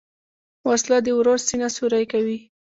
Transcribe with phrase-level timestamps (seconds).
[0.67, 2.37] وسله د ورور سینه سوری کوي